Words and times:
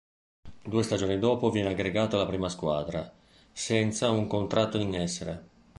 Due 0.63 0.81
stagioni 0.81 1.19
dopo 1.19 1.51
viene 1.51 1.69
aggregato 1.69 2.15
alla 2.15 2.25
Prima 2.25 2.49
Squadra, 2.49 3.07
senza 3.51 4.09
un 4.09 4.25
contratto 4.25 4.79
in 4.79 4.95
essere. 4.95 5.43